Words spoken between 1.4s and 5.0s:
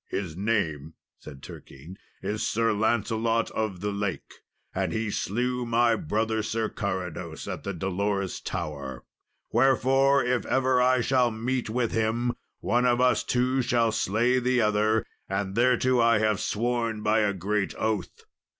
Turquine, "is Sir Lancelot of the Lake; and